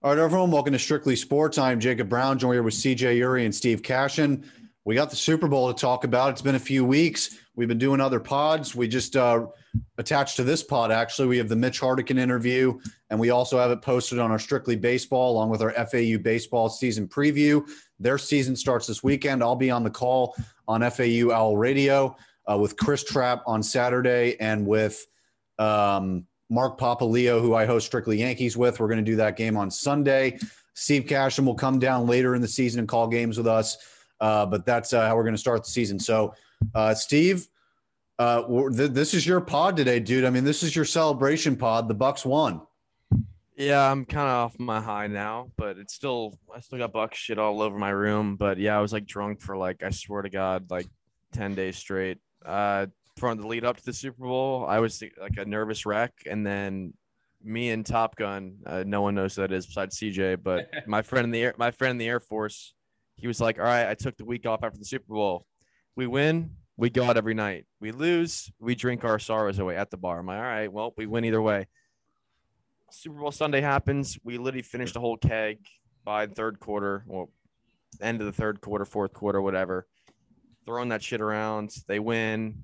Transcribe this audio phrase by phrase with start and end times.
[0.00, 1.58] All right, everyone, welcome to Strictly Sports.
[1.58, 4.42] I'm Jacob Browne, joined here with CJ Uri and Steve Cashin.
[4.88, 6.30] We got the Super Bowl to talk about.
[6.30, 7.36] It's been a few weeks.
[7.54, 8.74] We've been doing other pods.
[8.74, 9.48] We just uh,
[9.98, 13.70] attached to this pod, actually, we have the Mitch Hartigan interview, and we also have
[13.70, 17.68] it posted on our Strictly Baseball along with our FAU baseball season preview.
[18.00, 19.42] Their season starts this weekend.
[19.42, 20.34] I'll be on the call
[20.66, 22.16] on FAU Owl Radio
[22.50, 25.06] uh, with Chris Trapp on Saturday and with
[25.58, 28.80] um, Mark Papaleo, who I host Strictly Yankees with.
[28.80, 30.38] We're going to do that game on Sunday.
[30.72, 33.76] Steve Cashin will come down later in the season and call games with us.
[34.20, 35.98] Uh, but that's uh, how we're going to start the season.
[35.98, 36.34] So,
[36.74, 37.46] uh, Steve,
[38.18, 40.24] uh, th- this is your pod today, dude.
[40.24, 41.88] I mean, this is your celebration pod.
[41.88, 42.62] The Bucs won.
[43.56, 47.14] Yeah, I'm kind of off my high now, but it's still I still got Bucs
[47.14, 48.36] shit all over my room.
[48.36, 50.86] But yeah, I was like drunk for like I swear to God, like
[51.32, 52.18] ten days straight.
[52.46, 56.12] Uh, from the lead up to the Super Bowl, I was like a nervous wreck,
[56.24, 56.94] and then
[57.42, 58.58] me and Top Gun.
[58.64, 61.54] Uh, no one knows who that is besides CJ, but my friend in the air,
[61.58, 62.74] my friend in the Air Force,
[63.18, 65.46] he was like, "All right, I took the week off after the Super Bowl.
[65.96, 67.66] We win, we go out every night.
[67.80, 70.94] We lose, we drink our sorrows away at the bar." I'm like, "All right, well,
[70.96, 71.66] we win either way."
[72.90, 74.18] Super Bowl Sunday happens.
[74.24, 75.58] We literally finished the whole keg
[76.04, 77.30] by third quarter, well,
[78.00, 79.86] end of the third quarter, fourth quarter, whatever.
[80.64, 81.74] Throwing that shit around.
[81.86, 82.62] They win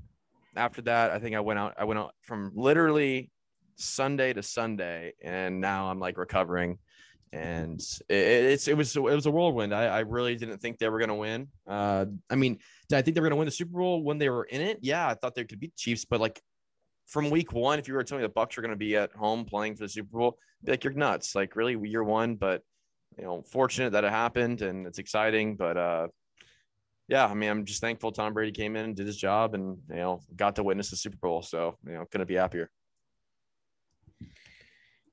[0.57, 1.75] after that, I think I went out.
[1.79, 3.31] I went out from literally
[3.77, 6.79] Sunday to Sunday, and now I'm like recovering.
[7.35, 9.75] And it, it's it was it was a whirlwind.
[9.75, 11.49] I, I really didn't think they were gonna win.
[11.67, 12.59] Uh, I mean,
[12.89, 14.79] did I think they were gonna win the Super Bowl when they were in it?
[14.83, 16.41] Yeah, I thought they could beat the Chiefs, but like
[17.07, 19.45] from week one, if you were telling me the Bucs are gonna be at home
[19.45, 21.35] playing for the Super Bowl, be like you're nuts.
[21.35, 22.63] Like really, year one, but
[23.19, 25.57] you know, fortunate that it happened and it's exciting.
[25.57, 26.09] But uh,
[27.09, 29.79] yeah, I mean, I'm just thankful Tom Brady came in and did his job and,
[29.91, 31.43] you know, got to witness the Super Bowl.
[31.43, 32.71] So, you know, couldn't be happier.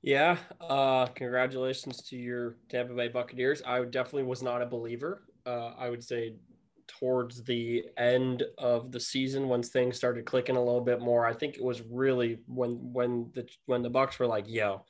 [0.01, 0.37] Yeah.
[0.59, 3.61] Uh, congratulations to your Tampa Bay Buccaneers.
[3.65, 5.23] I definitely was not a believer.
[5.45, 6.35] Uh, I would say
[6.87, 11.33] towards the end of the season, once things started clicking a little bit more, I
[11.33, 14.85] think it was really when, when the, when the Bucs were like, yo,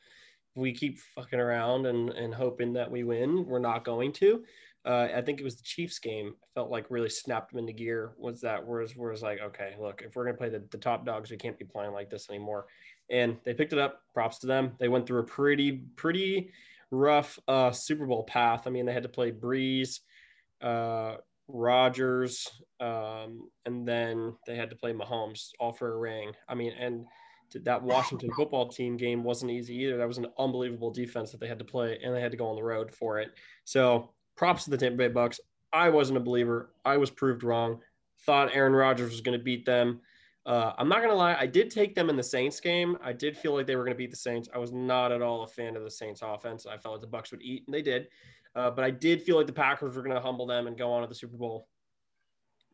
[0.56, 4.44] we keep fucking around and, and hoping that we win, we're not going to
[4.84, 6.36] uh, I think it was the Chiefs game.
[6.56, 8.14] Felt like really snapped them into gear.
[8.18, 11.30] Was that whereas whereas like okay, look, if we're gonna play the, the top dogs,
[11.30, 12.66] we can't be playing like this anymore.
[13.12, 14.02] And they picked it up.
[14.14, 14.72] Props to them.
[14.80, 16.52] They went through a pretty pretty
[16.90, 18.64] rough uh, Super Bowl path.
[18.66, 20.00] I mean, they had to play Brees,
[20.62, 21.16] uh,
[21.48, 22.48] Rodgers,
[22.80, 26.32] um, and then they had to play Mahomes, all for a ring.
[26.48, 27.06] I mean, and
[27.64, 29.98] that Washington football team game wasn't easy either.
[29.98, 32.48] That was an unbelievable defense that they had to play, and they had to go
[32.48, 33.32] on the road for it.
[33.66, 35.40] So props to the Tampa Bay Bucs.
[35.74, 36.74] I wasn't a believer.
[36.84, 37.80] I was proved wrong.
[38.26, 40.02] Thought Aaron Rodgers was going to beat them.
[40.46, 41.36] Uh, I'm not to lie.
[41.40, 42.98] I did take them in the Saints game.
[43.04, 44.50] I did feel like they were to beat the Saints.
[44.54, 46.66] I was not at all a fan of the Saints offense.
[46.66, 48.08] I felt like the Bucs would eat, and they did.
[48.56, 51.04] Uh, but I did feel like the Packers were to humble them and go on
[51.04, 51.68] to the Super Bowl.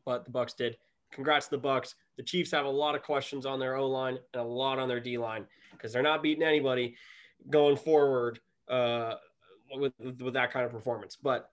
[0.06, 0.78] But the Bucs did.
[1.12, 1.96] Congrats to the Bucs.
[2.16, 4.88] The Chiefs have a lot of questions on their O line and a lot on
[4.88, 6.96] their D line because they're not beating anybody
[7.50, 8.40] going forward
[8.70, 9.16] uh,
[9.76, 11.18] with with that kind of performance.
[11.22, 11.52] But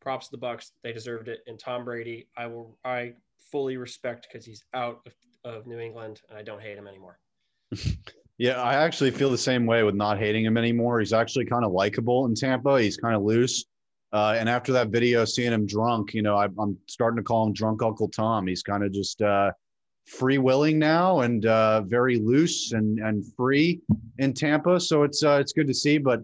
[0.00, 0.70] props to the Bucs.
[0.82, 1.40] They deserved it.
[1.46, 3.14] And Tom Brady, I will I
[3.50, 5.06] fully respect because he's out
[5.46, 7.18] of, New England and I don't hate him anymore.
[8.38, 11.00] yeah, I actually feel the same way with not hating him anymore.
[11.00, 12.80] He's actually kind of likable in Tampa.
[12.80, 13.64] He's kind of loose.
[14.12, 17.46] Uh, and after that video, seeing him drunk, you know, I, am starting to call
[17.46, 18.46] him drunk Uncle Tom.
[18.46, 19.50] He's kind of just uh,
[20.06, 23.80] free willing now and uh, very loose and and free
[24.18, 24.80] in Tampa.
[24.80, 25.98] So it's uh, it's good to see.
[25.98, 26.20] But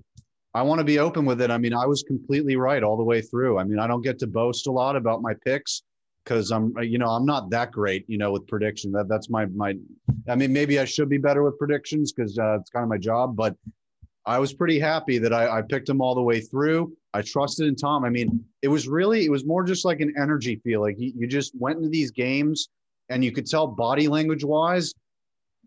[0.54, 1.50] I want to be open with it.
[1.50, 3.58] I mean, I was completely right all the way through.
[3.58, 5.82] I mean, I don't get to boast a lot about my picks
[6.24, 8.92] because I'm, you know, I'm not that great, you know, with prediction.
[8.92, 9.74] That that's my my.
[10.28, 12.98] I mean, maybe I should be better with predictions because uh, it's kind of my
[12.98, 13.36] job.
[13.36, 13.56] But
[14.24, 16.92] I was pretty happy that I, I picked him all the way through.
[17.14, 18.04] I trusted in Tom.
[18.04, 20.80] I mean, it was really, it was more just like an energy feel.
[20.80, 22.68] Like you, you just went into these games
[23.08, 24.94] and you could tell body language wise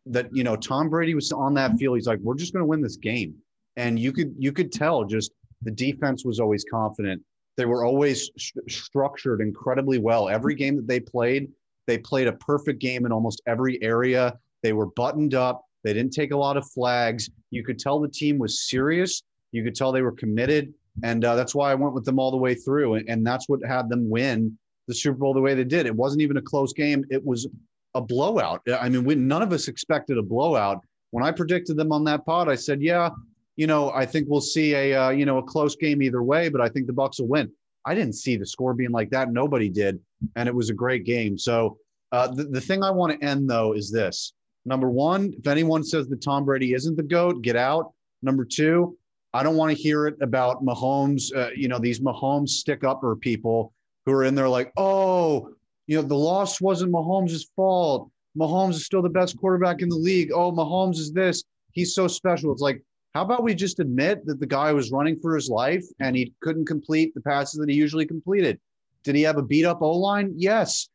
[0.07, 1.97] that you know Tom Brady was on that field.
[1.97, 3.35] He's like, we're just going to win this game
[3.75, 5.31] and you could you could tell just
[5.61, 7.21] the defense was always confident.
[7.57, 10.29] They were always st- structured incredibly well.
[10.29, 11.49] Every game that they played,
[11.87, 14.37] they played a perfect game in almost every area.
[14.63, 15.63] They were buttoned up.
[15.83, 17.29] They didn't take a lot of flags.
[17.51, 19.21] You could tell the team was serious.
[19.51, 20.73] You could tell they were committed.
[21.03, 22.95] And uh, that's why I went with them all the way through.
[22.95, 25.85] And, and that's what had them win the Super Bowl the way they did.
[25.85, 27.47] It wasn't even a close game, it was
[27.95, 28.61] a blowout.
[28.79, 30.79] I mean, we, none of us expected a blowout.
[31.11, 33.09] When I predicted them on that pod, I said, yeah,
[33.55, 36.49] you know, I think we'll see a, uh, you know, a close game either way,
[36.49, 37.51] but I think the Bucs will win.
[37.85, 39.31] I didn't see the score being like that.
[39.31, 39.99] Nobody did.
[40.35, 41.37] And it was a great game.
[41.37, 41.77] So
[42.11, 44.33] uh, the, the thing I want to end, though, is this.
[44.65, 47.93] Number one, if anyone says that Tom Brady isn't the GOAT, get out.
[48.23, 48.97] Number two,
[49.33, 53.15] I don't want to hear it about Mahomes, uh, you know, these Mahomes stick upper
[53.15, 53.73] people
[54.05, 55.53] who are in there like, oh,
[55.87, 58.09] you know, the loss wasn't Mahomes' fault.
[58.37, 60.31] Mahomes is still the best quarterback in the league.
[60.33, 61.43] Oh, Mahomes is this.
[61.73, 62.51] He's so special.
[62.51, 62.81] It's like,
[63.15, 66.33] how about we just admit that the guy was running for his life and he
[66.41, 68.59] couldn't complete the passes that he usually completed?
[69.05, 70.33] Did he have a beat up O line?
[70.35, 70.89] Yes.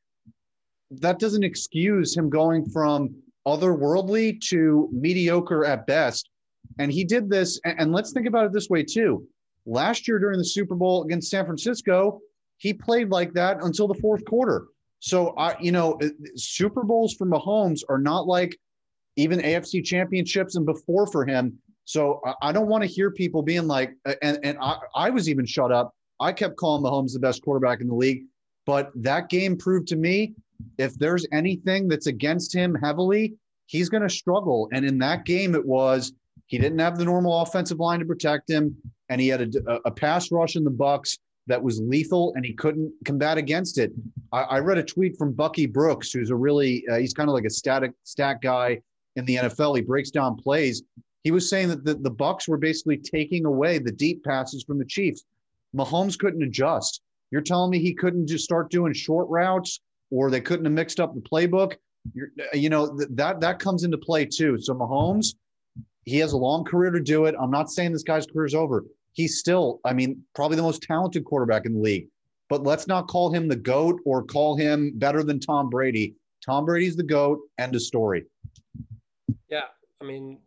[0.91, 3.15] That doesn't excuse him going from
[3.47, 6.29] otherworldly to mediocre at best.
[6.79, 7.59] And he did this.
[7.65, 9.27] And let's think about it this way, too.
[9.65, 12.21] Last year during the Super Bowl against San Francisco,
[12.59, 14.67] he played like that until the fourth quarter.
[14.99, 15.99] So I, you know,
[16.37, 18.59] Super Bowls for Mahomes are not like
[19.17, 21.59] even AFC championships and before for him.
[21.85, 23.93] So I, don't want to hear people being like,
[24.23, 25.93] and and I, I was even shut up.
[26.21, 28.25] I kept calling Mahomes the best quarterback in the league,
[28.67, 30.35] but that game proved to me
[30.79, 33.35] if there's anything that's against him heavily,
[33.67, 34.69] he's going to struggle.
[34.73, 36.13] And in that game, it was
[36.47, 38.77] he didn't have the normal offensive line to protect him,
[39.09, 41.17] and he had a, a pass rush in the Bucs
[41.47, 43.93] that was lethal and he couldn't combat against it.
[44.33, 47.35] I, I read a tweet from Bucky Brooks, who's a really, uh, he's kind of
[47.35, 48.81] like a static stat guy
[49.17, 49.77] in the NFL.
[49.77, 50.83] He breaks down plays.
[51.25, 54.79] He was saying that the, the Bucs were basically taking away the deep passes from
[54.79, 55.25] the Chiefs.
[55.77, 57.03] Mahomes couldn't adjust.
[57.31, 59.81] You're telling me he couldn't just start doing short routes
[60.11, 61.77] or they couldn't have mixed up the playbook?
[62.15, 64.59] You're, uh, you know, th- that that comes into play too.
[64.61, 65.35] So Mahomes,
[66.07, 67.35] he has a long career to do it.
[67.39, 70.83] I'm not saying this guy's career is over he's still, I mean, probably the most
[70.83, 72.09] talented quarterback in the league.
[72.49, 76.15] But let's not call him the GOAT or call him better than Tom Brady.
[76.45, 77.39] Tom Brady's the GOAT.
[77.59, 78.25] End of story.
[79.49, 79.67] Yeah.
[80.01, 80.39] I mean,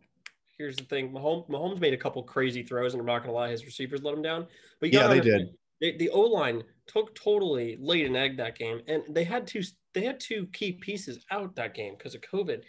[0.56, 3.34] here's the thing Mahomes, Mahomes made a couple crazy throws, and I'm not going to
[3.34, 4.46] lie, his receivers let him down.
[4.80, 5.50] But yeah, they did.
[5.80, 9.62] The, the O line took totally laid an egg that game, and they had two
[9.92, 12.62] they had two key pieces out that game because of COVID.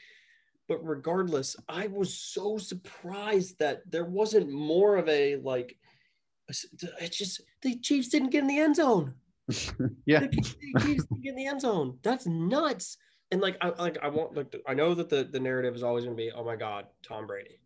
[0.68, 5.78] But regardless, I was so surprised that there wasn't more of a like
[6.50, 9.14] it's just the Chiefs didn't get in the end zone.
[10.06, 12.00] yeah, the, the Chiefs didn't get in the end zone.
[12.04, 12.98] That's nuts.
[13.32, 16.06] And like, I like, I want like, I know that the the narrative is always
[16.06, 17.60] going to be, oh my God, Tom Brady.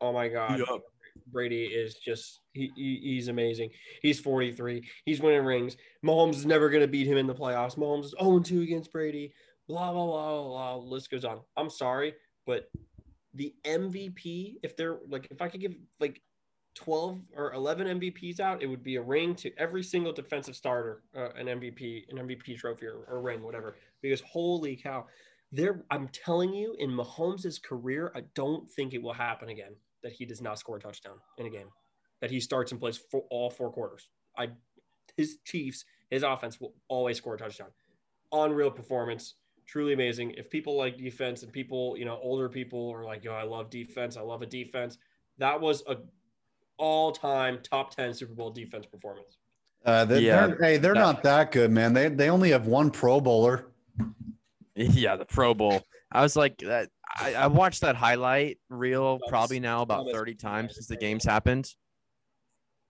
[0.00, 0.80] Oh my God, yep.
[1.26, 3.70] Brady is just he, he, he's amazing.
[4.02, 4.88] He's 43.
[5.04, 5.76] He's winning rings.
[6.04, 7.76] Mahomes is never going to beat him in the playoffs.
[7.76, 9.32] Mahomes is 0 2 against Brady.
[9.68, 10.76] Blah blah blah blah.
[10.76, 11.40] List goes on.
[11.56, 12.14] I'm sorry,
[12.46, 12.70] but
[13.34, 16.20] the MVP, if they're like, if I could give like
[16.74, 21.02] 12 or 11 MVPs out, it would be a ring to every single defensive starter,
[21.16, 23.76] uh, an MVP, an MVP trophy or, or ring, whatever.
[24.02, 25.06] Because holy cow,
[25.52, 30.12] there, I'm telling you, in Mahomes' career, I don't think it will happen again that
[30.12, 31.68] he does not score a touchdown in a game,
[32.20, 34.08] that he starts and plays for all four quarters.
[34.36, 34.48] I,
[35.16, 37.68] his Chiefs, his offense will always score a touchdown.
[38.32, 39.34] Unreal performance,
[39.66, 40.32] truly amazing.
[40.32, 43.70] If people like defense and people, you know, older people are like, yo, I love
[43.70, 44.98] defense, I love a defense.
[45.38, 45.96] That was a
[46.76, 49.38] all-time top 10 Super Bowl defense performance.
[49.84, 51.94] Uh, they, yeah, they're, hey, they're not that good, man.
[51.94, 53.66] They they only have one Pro Bowler.
[54.76, 55.82] Yeah, the Pro Bowl.
[56.10, 56.88] I was like, that.
[57.16, 61.68] I, I watched that highlight reel probably now about thirty times since the games happened,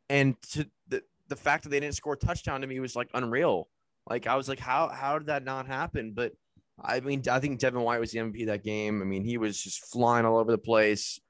[0.08, 3.08] and to the the fact that they didn't score a touchdown to me was like
[3.14, 3.68] unreal.
[4.08, 6.12] Like I was like, how how did that not happen?
[6.12, 6.32] But
[6.82, 9.02] I mean, I think Devin White was the MVP that game.
[9.02, 11.20] I mean, he was just flying all over the place.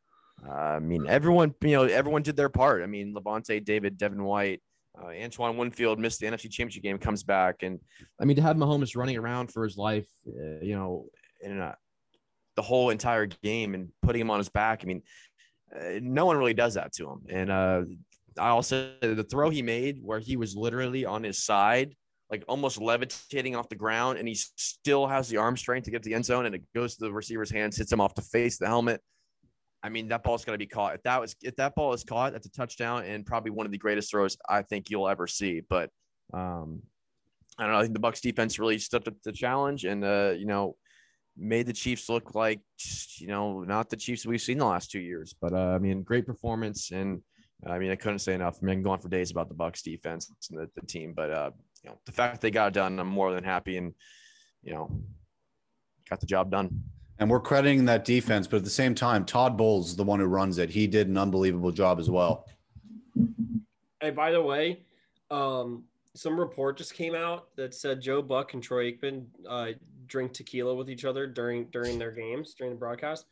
[0.46, 2.82] Uh, I mean, everyone, you know, everyone did their part.
[2.82, 4.62] I mean, Lavonte David, Devin White,
[4.98, 7.78] uh, Antoine Winfield missed the NFC Championship game, comes back, and
[8.20, 11.06] I mean, to have Mahomes running around for his life, uh, you know,
[11.42, 11.76] in a,
[12.60, 14.80] the whole entire game and putting him on his back.
[14.82, 15.02] I mean,
[15.74, 17.20] uh, no one really does that to him.
[17.30, 17.82] And uh,
[18.38, 21.96] I also the throw he made where he was literally on his side,
[22.30, 26.02] like almost levitating off the ground, and he still has the arm strength to get
[26.02, 28.20] to the end zone, and it goes to the receiver's hands, hits him off the
[28.20, 29.00] face, the helmet.
[29.82, 30.96] I mean, that ball's going to be caught.
[30.96, 33.72] If that was if that ball is caught, that's a touchdown and probably one of
[33.72, 35.62] the greatest throws I think you'll ever see.
[35.66, 35.88] But
[36.34, 36.82] um,
[37.58, 37.78] I don't know.
[37.78, 40.76] I think the Bucs defense really stepped up the challenge and uh, you know
[41.40, 42.60] made the Chiefs look like
[43.18, 45.34] you know not the Chiefs we've seen the last two years.
[45.40, 47.22] But uh, I mean, great performance and
[47.66, 48.58] I mean, I couldn't say enough.
[48.60, 50.86] I mean, I can go on for days about the Bucs defense and the, the
[50.86, 51.50] team, but uh,
[51.82, 53.92] you know, the fact that they got it done, I'm more than happy, and
[54.62, 54.90] you know,
[56.08, 56.82] got the job done.
[57.18, 60.20] And we're crediting that defense, but at the same time, Todd Bowles is the one
[60.20, 60.70] who runs it.
[60.70, 62.46] He did an unbelievable job as well.
[64.00, 64.84] Hey, by the way,
[65.30, 65.84] um,
[66.16, 69.72] some report just came out that said Joe Buck and Troy Aikman uh,
[70.10, 73.26] drink tequila with each other during during their games during the broadcast.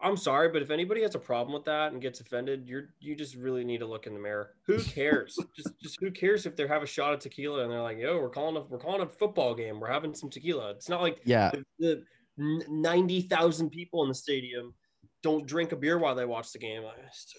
[0.00, 3.14] I'm sorry, but if anybody has a problem with that and gets offended, you're you
[3.14, 4.50] just really need to look in the mirror.
[4.66, 5.38] Who cares?
[5.56, 8.18] just just who cares if they have a shot of tequila and they're like, "Yo,
[8.20, 9.80] we're calling a we're calling a football game.
[9.80, 12.04] We're having some tequila." It's not like Yeah, the,
[12.36, 14.74] the ninety thousand people in the stadium
[15.22, 16.82] don't drink a beer while they watch the game.
[16.82, 17.38] Like, it's so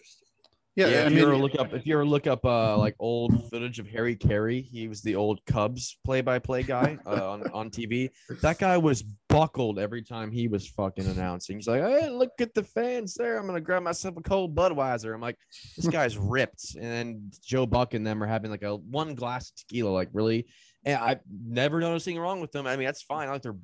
[0.76, 0.96] Yeah, yeah.
[0.96, 3.50] I if mean, you ever look up, if you ever look up, uh, like old
[3.52, 8.10] footage of Harry Caray, he was the old Cubs play-by-play guy uh, on on TV.
[8.42, 11.58] That guy was buckled every time he was fucking announcing.
[11.58, 13.38] He's like, "Hey, look at the fans there!
[13.38, 15.38] I'm gonna grab myself a cold Budweiser." I'm like,
[15.78, 19.52] "This guy's ripped." And then Joe Buck and them are having like a one glass
[19.52, 19.90] of tequila.
[19.90, 20.48] Like, really?
[20.86, 22.66] And I never noticed anything wrong with them.
[22.66, 23.30] I mean, that's fine.
[23.30, 23.56] I like they're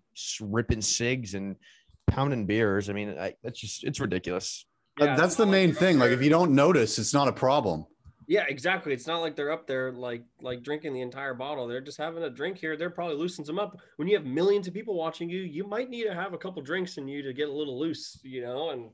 [0.42, 1.56] ripping cigs and
[2.08, 2.90] pounding beers.
[2.90, 4.66] I mean, I, that's just it's ridiculous.
[5.00, 6.00] Yeah, that's the not like main thing.
[6.00, 7.86] Like, if you don't notice, it's not a problem.
[8.30, 8.94] Yeah, exactly.
[8.94, 11.68] It's not like they're up there like like drinking the entire bottle.
[11.68, 12.78] They're just having a drink here.
[12.78, 13.80] They're probably loosens them up.
[13.96, 16.62] When you have millions of people watching you, you might need to have a couple
[16.62, 18.70] drinks in you to get a little loose, you know.
[18.70, 18.92] And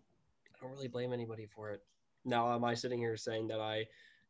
[0.56, 1.82] I don't really blame anybody for it.
[2.24, 3.84] Now, am I sitting here saying that I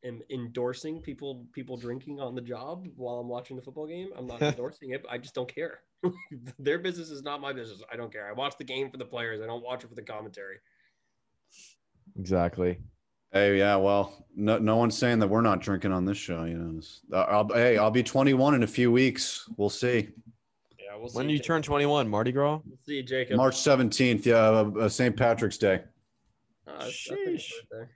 [0.03, 4.09] am endorsing people people drinking on the job while I'm watching the football game?
[4.17, 5.05] I'm not endorsing it.
[5.07, 5.81] I just don't care.
[6.57, 7.83] Their business is not my business.
[7.93, 8.27] I don't care.
[8.27, 9.39] I watch the game for the players.
[9.39, 10.57] I don't watch it for the commentary.
[12.17, 12.79] Exactly.
[13.31, 16.45] Hey, yeah, well, no, no one's saying that we're not drinking on this show.
[16.45, 16.81] You know,
[17.11, 19.49] uh, I'll, hey, I'll be 21 in a few weeks.
[19.57, 20.09] We'll see.
[20.79, 21.17] Yeah, we'll see.
[21.17, 22.59] When do you turn 21, Mardi Gras?
[22.65, 23.35] We'll see, Jacob.
[23.37, 25.15] March 17th, yeah, uh, uh, St.
[25.17, 25.81] Patrick's Day.
[26.67, 27.87] Uh, that's- that's his Sheesh.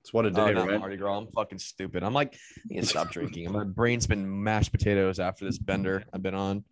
[0.00, 0.78] It's what a Oh, day, not right?
[0.78, 1.18] Mardi Gras.
[1.18, 2.04] I'm fucking stupid.
[2.04, 3.50] I'm like, I need to stop drinking.
[3.50, 6.62] My brain's been mashed potatoes after this bender I've been on.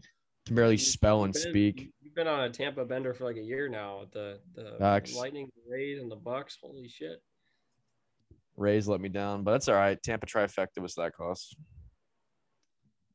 [0.47, 1.91] Can barely spell and speak.
[2.15, 3.99] You've been on a Tampa bender for like a year now.
[3.99, 5.17] With the the Facts.
[5.17, 6.59] Lightning, the Rays, and the Bucs.
[6.63, 7.21] Holy shit!
[8.57, 10.01] Rays let me down, but that's all right.
[10.01, 11.53] Tampa trifecta was that close.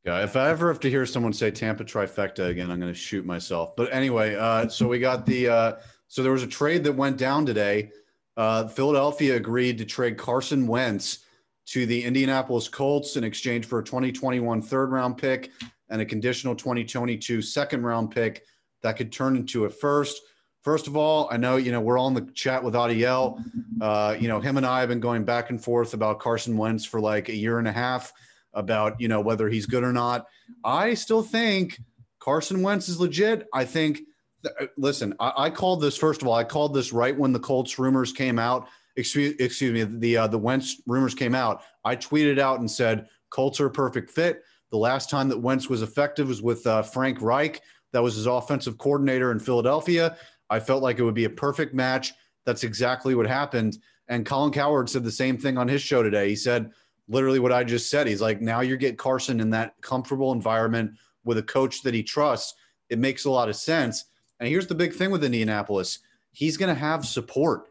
[0.04, 3.00] Yeah, if I ever have to hear someone say Tampa trifecta again, I'm going to
[3.00, 3.74] shoot myself.
[3.78, 5.76] But anyway, uh, so we got the uh,
[6.10, 7.94] so there was a trade that went down today.
[8.36, 11.20] Uh, Philadelphia agreed to trade Carson Wentz
[11.68, 15.52] to the Indianapolis Colts in exchange for a 2021 third round pick
[15.90, 18.44] and a conditional 2022 second round pick
[18.82, 20.22] that could turn into a first.
[20.62, 23.42] First of all, I know you know we're all in the chat with Adiel.
[23.82, 26.86] Uh, you know him and I have been going back and forth about Carson Wentz
[26.86, 28.12] for like a year and a half
[28.54, 30.28] about you know whether he's good or not.
[30.64, 31.80] I still think
[32.20, 33.48] Carson Wentz is legit.
[33.54, 34.02] I think.
[34.44, 36.34] th- listen, I, I called this first of all.
[36.34, 38.68] I called this right when the Colts rumors came out.
[38.96, 39.98] Excuse, excuse me.
[40.00, 41.62] The uh, the Wentz rumors came out.
[41.86, 44.44] I tweeted out and said Colts are a perfect fit.
[44.72, 47.62] The last time that Wentz was effective was with uh, Frank Reich.
[47.92, 50.18] That was his offensive coordinator in Philadelphia.
[50.50, 52.14] I felt like it would be a perfect match.
[52.46, 53.78] That's exactly what happened.
[54.08, 56.30] And Colin Cowherd said the same thing on his show today.
[56.30, 56.72] He said
[57.08, 58.08] literally what I just said.
[58.08, 60.92] He's like, now you get Carson in that comfortable environment
[61.24, 62.56] with a coach that he trusts.
[62.90, 64.06] It makes a lot of sense.
[64.40, 66.00] And here's the big thing with Indianapolis
[66.32, 67.70] he's going to have support.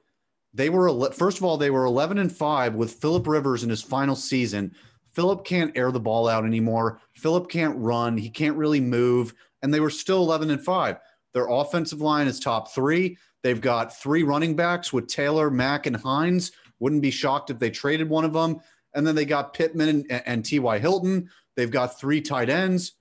[0.52, 3.82] They were, first of all, they were 11 and 5 with Philip Rivers in his
[3.82, 4.74] final season.
[5.18, 7.00] Philip can't air the ball out anymore.
[7.14, 8.16] Philip can't run.
[8.16, 9.34] He can't really move.
[9.62, 10.96] And they were still 11 and 5.
[11.34, 13.18] Their offensive line is top three.
[13.42, 16.52] They've got three running backs with Taylor, Mack, and Hines.
[16.78, 18.60] Wouldn't be shocked if they traded one of them.
[18.94, 20.78] And then they got Pittman and, and T.Y.
[20.78, 21.28] Hilton.
[21.56, 22.92] They've got three tight ends.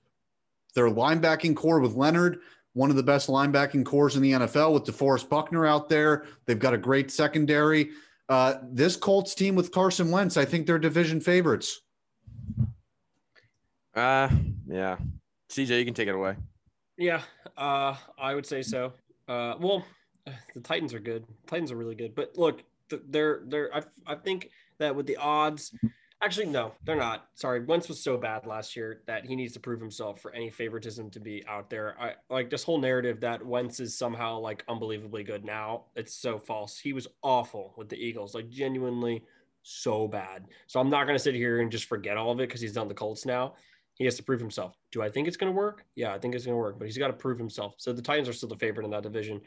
[0.74, 2.40] Their linebacking core with Leonard,
[2.72, 6.26] one of the best linebacking cores in the NFL with DeForest Buckner out there.
[6.46, 7.90] They've got a great secondary.
[8.28, 11.82] Uh, this Colts team with Carson Wentz, I think they're division favorites.
[13.94, 14.28] Uh
[14.68, 14.96] yeah.
[15.50, 16.36] CJ, you can take it away.
[16.96, 17.22] Yeah,
[17.56, 18.92] uh, I would say so.
[19.28, 19.84] Uh, well,
[20.54, 21.24] the Titans are good.
[21.46, 22.14] Titans are really good.
[22.14, 22.62] But look,
[23.08, 23.74] they're they're.
[23.74, 25.72] I, I think that with the odds,
[26.22, 27.28] actually no, they're not.
[27.34, 30.50] Sorry, Wentz was so bad last year that he needs to prove himself for any
[30.50, 31.96] favoritism to be out there.
[32.00, 35.84] I like this whole narrative that Wentz is somehow like unbelievably good now.
[35.94, 36.78] It's so false.
[36.78, 39.22] He was awful with the Eagles, like genuinely
[39.62, 40.46] so bad.
[40.66, 42.88] So I'm not gonna sit here and just forget all of it because he's done
[42.88, 43.54] the Colts now
[43.98, 44.76] he has to prove himself.
[44.92, 45.84] Do I think it's going to work?
[45.96, 47.74] Yeah, I think it's going to work, but he's got to prove himself.
[47.78, 49.40] So the Titans are still the favorite in that division.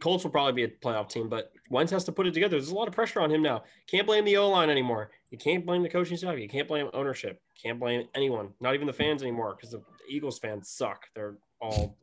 [0.00, 2.58] Colts will probably be a playoff team, but Wentz has to put it together.
[2.58, 3.62] There's a lot of pressure on him now.
[3.86, 5.10] Can't blame the O line anymore.
[5.30, 6.38] You can't blame the coaching staff.
[6.38, 7.40] You can't blame ownership.
[7.60, 11.06] Can't blame anyone, not even the fans anymore, because the Eagles fans suck.
[11.14, 11.96] They're all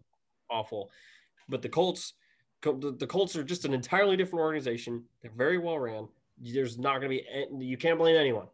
[0.50, 0.90] awful.
[1.50, 2.14] But the Colts,
[2.64, 5.04] the Colts are just an entirely different organization.
[5.22, 6.08] They're very well ran.
[6.40, 8.48] There's not going to be you can't blame anyone.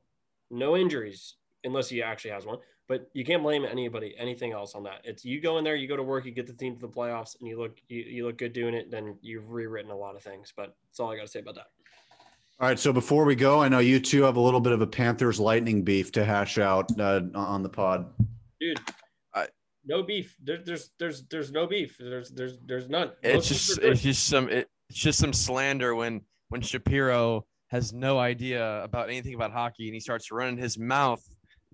[0.49, 2.57] No injuries unless he actually has one,
[2.87, 5.01] but you can't blame anybody anything else on that.
[5.03, 6.89] It's you go in there, you go to work, you get the team to the
[6.89, 8.91] playoffs, and you look you, you look good doing it.
[8.91, 10.53] Then you've rewritten a lot of things.
[10.55, 11.67] But that's all I got to say about that.
[12.59, 12.77] All right.
[12.77, 15.39] So before we go, I know you two have a little bit of a Panthers
[15.39, 18.07] Lightning beef to hash out uh, on the pod.
[18.59, 18.79] Dude,
[19.33, 19.47] I,
[19.85, 20.35] no beef.
[20.43, 21.97] There, there's there's there's no beef.
[21.99, 23.11] There's there's there's none.
[23.23, 28.19] It's just it's just some it, it's just some slander when when Shapiro has no
[28.19, 31.23] idea about anything about hockey and he starts running his mouth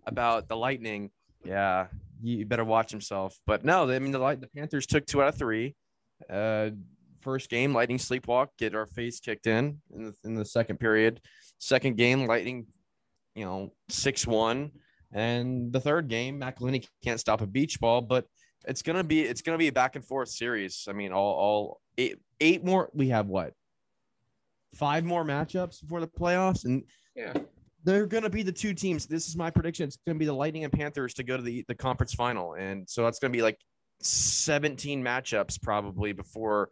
[0.05, 1.09] about the Lightning.
[1.43, 1.87] Yeah,
[2.21, 3.37] you better watch himself.
[3.47, 5.75] But no, I mean the the Panthers took two out of three.
[6.29, 6.69] Uh,
[7.21, 11.19] first game, Lightning sleepwalk, get our face kicked in in the, in the second period.
[11.57, 12.67] Second game, Lightning,
[13.33, 14.71] you know, six one,
[15.11, 18.25] and the third game, McElhinney can't stop a beach ball, but
[18.67, 20.85] it's gonna be it's gonna be a back and forth series.
[20.87, 22.91] I mean, all all eight eight more.
[22.93, 23.53] We have what
[24.75, 26.83] five more matchups before the playoffs, and
[27.15, 27.33] yeah,
[27.87, 29.05] they're going to be the two teams.
[29.05, 29.87] This is my prediction.
[29.87, 32.53] It's going to be the Lightning and Panthers to go to the, the conference final.
[32.53, 33.57] And so that's going to be like
[34.01, 36.69] 17 matchups probably before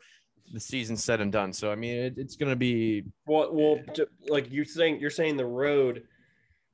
[0.52, 1.54] the season's said and done.
[1.54, 3.06] So, I mean, it, it's going to be.
[3.26, 3.80] Well, well,
[4.28, 6.04] like you're saying, you're saying the road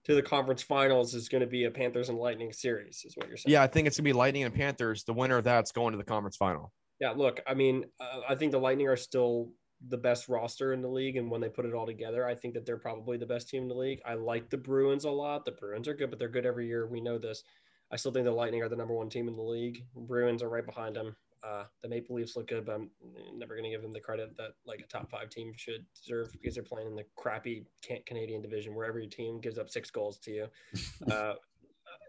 [0.05, 3.27] to the conference finals is going to be a Panthers and Lightning series, is what
[3.27, 3.53] you're saying.
[3.53, 5.03] Yeah, I think it's going to be Lightning and Panthers.
[5.03, 6.71] The winner of that's going to the conference final.
[6.99, 9.49] Yeah, look, I mean, uh, I think the Lightning are still
[9.89, 11.17] the best roster in the league.
[11.17, 13.63] And when they put it all together, I think that they're probably the best team
[13.63, 14.01] in the league.
[14.05, 15.45] I like the Bruins a lot.
[15.45, 16.87] The Bruins are good, but they're good every year.
[16.87, 17.43] We know this.
[17.91, 19.83] I still think the Lightning are the number one team in the league.
[19.95, 21.15] Bruins are right behind them.
[21.43, 22.89] Uh, the Maple Leafs look good, but I'm
[23.35, 26.31] never going to give them the credit that like a top five team should deserve
[26.31, 27.65] because they're playing in the crappy
[28.05, 30.47] Canadian division where every team gives up six goals to you.
[31.11, 31.33] Uh,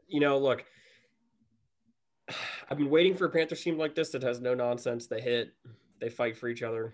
[0.06, 0.64] you know, look,
[2.68, 5.06] I've been waiting for a Panthers team like this that has no nonsense.
[5.06, 5.54] They hit,
[5.98, 6.92] they fight for each other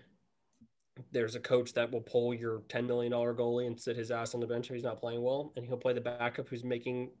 [1.11, 4.39] there's a coach that will pull your $10 million goalie and sit his ass on
[4.39, 5.53] the bench if he's not playing well.
[5.55, 7.11] And he'll play the backup who's making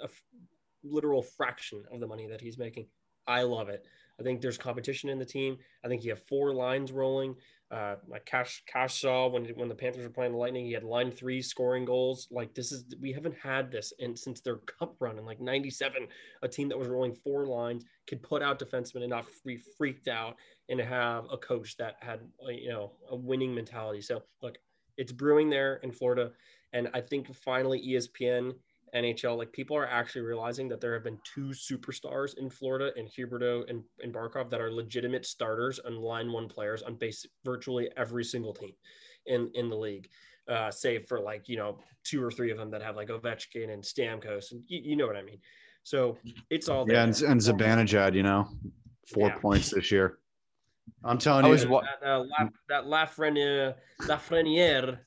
[0.00, 0.22] a f-
[0.82, 2.86] literal fraction of the money that he's making.
[3.26, 3.86] I love it.
[4.18, 5.56] I think there's competition in the team.
[5.84, 7.34] I think you have four lines rolling.
[7.72, 10.84] Uh, like Cash Cash saw when when the Panthers were playing the Lightning, he had
[10.84, 12.28] line three scoring goals.
[12.30, 16.06] Like this is we haven't had this and since their cup run in like '97,
[16.42, 20.06] a team that was rolling four lines could put out defensemen and not be freaked
[20.06, 20.36] out
[20.68, 24.02] and have a coach that had you know a winning mentality.
[24.02, 24.58] So look,
[24.98, 26.32] it's brewing there in Florida,
[26.74, 28.52] and I think finally ESPN
[28.94, 33.06] NHL, like people are actually realizing that there have been two superstars in Florida in
[33.06, 37.88] Huberdeau and, and Barkov that are legitimate starters and line one players on base virtually
[37.96, 38.72] every single team
[39.26, 40.08] in, in the league.
[40.48, 43.70] Uh, save for like, you know, two or three of them that have like Ovechkin
[43.72, 45.38] and Stamkos and you, you know what I mean?
[45.84, 46.18] So
[46.50, 46.96] it's all there.
[46.96, 48.48] Yeah, and, and Zibanejad, you know,
[49.06, 49.38] four yeah.
[49.38, 50.18] points this year.
[51.04, 54.98] I'm telling you, that, uh, La, that Lafreniere, Lafreniere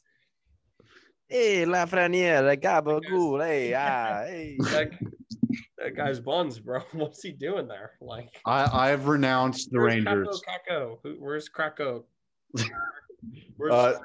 [1.28, 3.44] Hey, Lafreniere, gabagool.
[3.44, 4.58] Hey, ah, hey.
[4.60, 4.92] That,
[5.80, 6.82] that, guy's buns, bro.
[6.92, 7.94] What's he doing there?
[8.00, 10.42] Like, I, I've renounced the where's Rangers.
[10.48, 11.00] Kakko?
[11.04, 12.04] Who, where's Krakow?
[13.58, 14.00] Where's uh,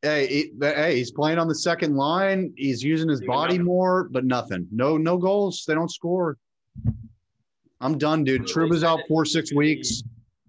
[0.00, 2.54] hey, he, hey, he's playing on the second line.
[2.56, 3.66] He's using his body nothing.
[3.66, 4.66] more, but nothing.
[4.72, 5.64] No, no goals.
[5.68, 6.38] They don't score.
[7.80, 8.46] I'm done, dude.
[8.46, 10.02] Trouba's out four six weeks.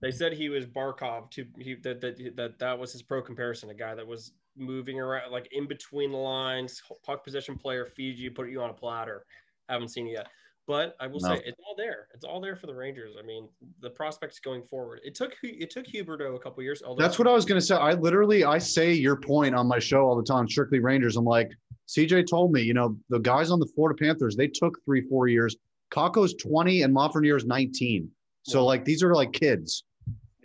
[0.06, 1.32] They said he was Barkov.
[1.32, 3.72] To he that that that that was his pro comparison.
[3.72, 8.20] A guy that was moving around like in between the lines, puck possession player feeds
[8.20, 9.26] you, put you on a platter.
[9.68, 10.28] Haven't seen it yet.
[10.68, 11.30] But I will no.
[11.30, 12.08] say it's all there.
[12.14, 13.16] It's all there for the Rangers.
[13.20, 13.50] I mean,
[13.82, 15.00] the prospects going forward.
[15.04, 16.84] It took it took Huberdeau a couple years.
[17.00, 17.74] That's what I was going to say.
[17.74, 20.48] I literally I say your point on my show all the time.
[20.48, 21.18] Strictly Rangers.
[21.18, 21.50] I'm like
[21.88, 22.62] CJ told me.
[22.62, 24.36] You know the guys on the Florida Panthers.
[24.36, 25.56] They took three four years.
[25.90, 28.08] Kakko's 20 and Lafreniere's 19.
[28.44, 29.84] So like these are like kids.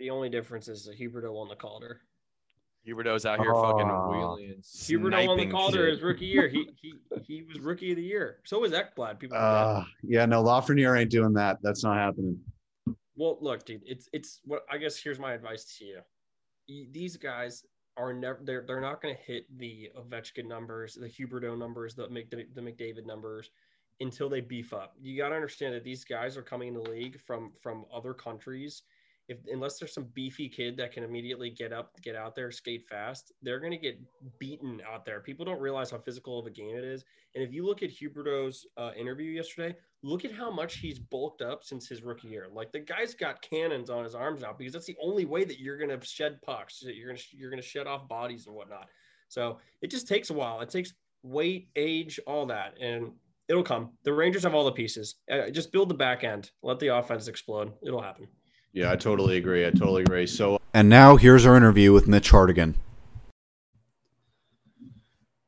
[0.01, 2.01] The only difference is the Huberdeau won the Calder.
[2.87, 4.55] Huberdeau's out here fucking wheeling.
[4.63, 6.47] Huberdeau won the Calder his rookie year.
[6.47, 8.39] He he he was rookie of the year.
[8.43, 9.19] So was Ekblad.
[9.19, 9.37] People.
[9.37, 11.59] Uh, yeah, no, Lafreniere ain't doing that.
[11.61, 12.39] That's not happening.
[13.15, 14.97] Well, look, dude, it's it's what I guess.
[14.97, 15.99] Here's my advice to you.
[16.91, 17.63] These guys
[17.95, 22.09] are never they're they're not going to hit the Ovechkin numbers, the Huberdeau numbers, the
[22.09, 23.51] Mc, the McDavid numbers
[23.99, 24.95] until they beef up.
[24.99, 28.15] You got to understand that these guys are coming in the league from from other
[28.15, 28.81] countries
[29.27, 32.85] if unless there's some beefy kid that can immediately get up, get out there, skate
[32.89, 33.99] fast, they're going to get
[34.39, 35.19] beaten out there.
[35.19, 37.05] People don't realize how physical of a game it is.
[37.35, 41.41] And if you look at Huberdeau's uh, interview yesterday, look at how much he's bulked
[41.41, 42.47] up since his rookie year.
[42.51, 45.59] Like the guy's got cannons on his arms now because that's the only way that
[45.59, 46.83] you're going to shed pucks.
[46.83, 48.87] You're going to you're going to shed off bodies and whatnot.
[49.29, 50.59] So it just takes a while.
[50.59, 53.11] It takes weight, age, all that, and
[53.47, 53.91] it'll come.
[54.03, 55.15] The Rangers have all the pieces.
[55.31, 56.51] Uh, just build the back end.
[56.63, 57.71] Let the offense explode.
[57.81, 58.27] It'll happen.
[58.73, 59.65] Yeah, I totally agree.
[59.65, 60.27] I totally agree.
[60.27, 62.75] So, and now here's our interview with Mitch Hartigan.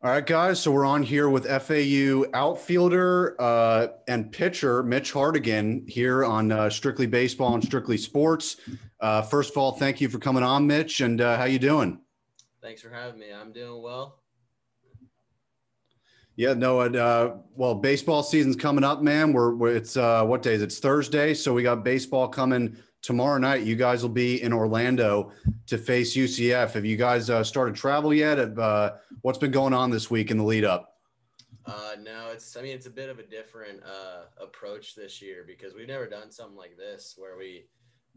[0.04, 0.60] All right, guys.
[0.60, 6.70] So we're on here with FAU outfielder uh, and pitcher Mitch Hartigan here on uh,
[6.70, 8.58] Strictly Baseball and Strictly Sports.
[9.00, 11.00] Uh, first of all, thank you for coming on, Mitch.
[11.00, 12.02] And uh, how you doing?
[12.62, 13.28] Thanks for having me.
[13.34, 14.20] I'm doing well.
[16.36, 16.82] Yeah, no.
[16.82, 19.32] Uh, well, baseball season's coming up, man.
[19.32, 20.62] We're, we're it's uh, what days?
[20.62, 23.62] It's Thursday, so we got baseball coming tomorrow night.
[23.62, 25.32] You guys will be in Orlando
[25.68, 26.72] to face UCF.
[26.72, 28.40] Have you guys uh, started travel yet?
[28.58, 30.98] Uh, what's been going on this week in the lead up?
[31.66, 32.58] Uh, no, it's.
[32.58, 36.08] I mean, it's a bit of a different uh, approach this year because we've never
[36.08, 37.68] done something like this where we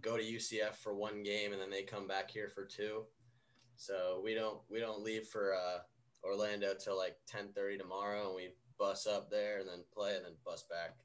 [0.01, 3.05] go to UCF for one game and then they come back here for two.
[3.77, 5.79] So we don't we don't leave for uh,
[6.25, 10.25] Orlando till like ten thirty tomorrow, and we bus up there and then play and
[10.25, 10.97] then bus back.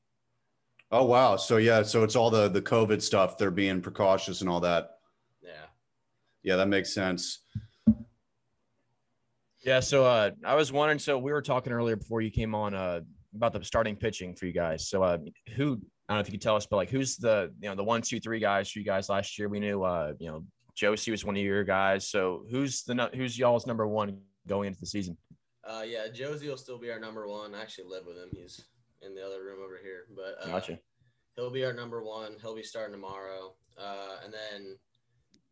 [0.92, 1.38] Oh wow!
[1.38, 3.38] So yeah, so it's all the the COVID stuff.
[3.38, 4.98] They're being precautious and all that.
[5.42, 5.52] Yeah.
[6.44, 7.40] Yeah, that makes sense.
[9.64, 9.80] Yeah.
[9.80, 11.00] So uh, I was wondering.
[11.00, 13.02] So we were talking earlier before you came on uh,
[13.34, 14.90] about the starting pitching for you guys.
[14.90, 15.18] So uh,
[15.56, 17.76] who I don't know if you could tell us, but like who's the you know
[17.76, 19.48] the one, two, three guys for you guys last year?
[19.48, 20.44] We knew uh, you know
[20.76, 22.10] Josie was one of your guys.
[22.10, 25.18] So who's the who's y'all's number one going into the season?
[25.64, 27.56] Uh, yeah, Josie will still be our number one.
[27.56, 28.30] I actually live with him.
[28.34, 28.62] He's
[29.02, 30.80] in the other room over here, but uh, gotcha.
[31.36, 32.36] He'll be our number one.
[32.42, 34.78] He'll be starting tomorrow, uh, and then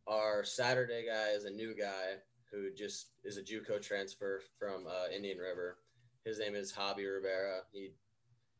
[0.07, 2.17] our Saturday guy is a new guy
[2.51, 5.77] who just is a JUCO transfer from uh, Indian River.
[6.25, 7.61] His name is Hobby Rivera.
[7.71, 7.91] He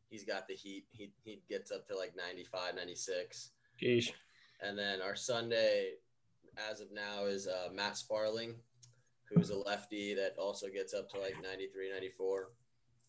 [0.10, 0.86] he's got the heat.
[0.92, 3.52] He he gets up to like 95, 96.
[3.82, 4.12] Geesh.
[4.62, 5.94] And then our Sunday,
[6.70, 8.56] as of now, is uh, Matt Sparling,
[9.30, 12.52] who's a lefty that also gets up to like 93, 94.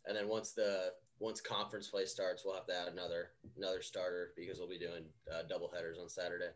[0.06, 4.32] And then once the once conference play starts, we'll have to add another another starter
[4.36, 6.48] because we'll be doing uh, double headers on Saturday.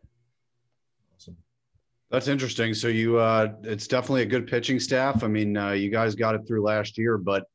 [1.15, 1.37] Awesome.
[2.11, 2.73] That's interesting.
[2.73, 5.23] So you, uh, it's definitely a good pitching staff.
[5.23, 7.45] I mean, uh, you guys got it through last year, but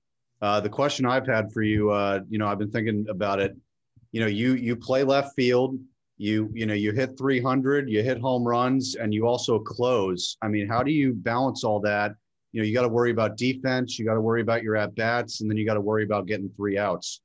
[0.43, 3.57] uh, the question I've had for you, uh, you know, I've been thinking about it.
[4.13, 5.79] You know, you you play left field.
[6.17, 10.37] You you know you hit 300, you hit home runs, and you also close.
[10.43, 12.13] I mean, how do you balance all that?
[12.53, 13.99] You know, you got to worry about defense.
[13.99, 16.27] You got to worry about your at bats, and then you got to worry about
[16.27, 17.21] getting three outs.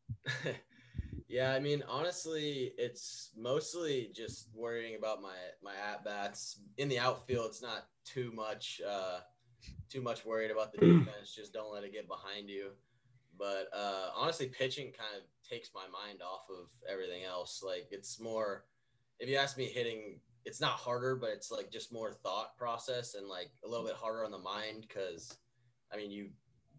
[1.27, 6.99] yeah, I mean, honestly, it's mostly just worrying about my my at bats in the
[6.99, 7.47] outfield.
[7.47, 9.19] It's not too much uh,
[9.89, 11.33] too much worried about the defense.
[11.35, 12.71] Just don't let it get behind you.
[13.37, 17.63] But uh, honestly, pitching kind of takes my mind off of everything else.
[17.65, 18.65] Like it's more,
[19.19, 23.15] if you ask me, hitting it's not harder, but it's like just more thought process
[23.15, 25.37] and like a little bit harder on the mind because,
[25.91, 26.29] I mean, you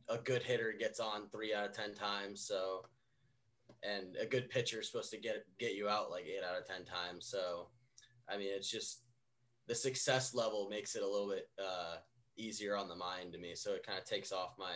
[0.09, 2.87] a good hitter gets on three out of ten times, so
[3.83, 6.67] and a good pitcher is supposed to get get you out like eight out of
[6.67, 7.27] ten times.
[7.27, 7.69] So,
[8.29, 9.03] I mean, it's just
[9.67, 11.97] the success level makes it a little bit uh,
[12.37, 13.55] easier on the mind to me.
[13.55, 14.75] So it kind of takes off my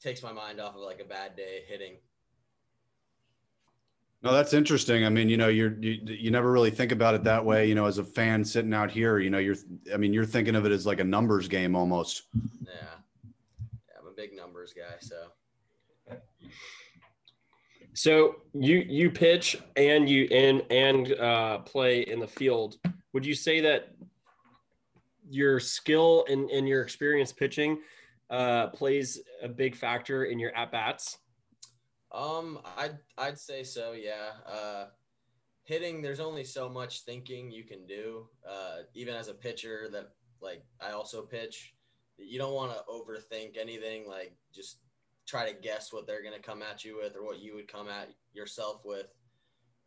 [0.00, 1.96] takes my mind off of like a bad day hitting.
[4.24, 5.04] No, that's interesting.
[5.04, 7.68] I mean, you know, you're you, you never really think about it that way.
[7.68, 9.56] You know, as a fan sitting out here, you know, you're
[9.92, 12.22] I mean, you're thinking of it as like a numbers game almost.
[12.34, 15.26] Yeah, yeah I'm a big numbers guy, so.
[17.92, 22.78] So you you pitch and you and and uh, play in the field.
[23.12, 23.94] Would you say that
[25.28, 27.78] your skill and, and your experience pitching
[28.30, 31.18] uh, plays a big factor in your at bats?
[32.14, 33.92] Um, I'd I'd say so.
[33.92, 34.30] Yeah.
[34.46, 34.86] Uh,
[35.64, 38.28] hitting, there's only so much thinking you can do.
[38.48, 41.74] Uh, even as a pitcher, that like I also pitch.
[42.16, 44.06] You don't want to overthink anything.
[44.06, 44.78] Like just
[45.26, 47.88] try to guess what they're gonna come at you with or what you would come
[47.88, 49.12] at yourself with.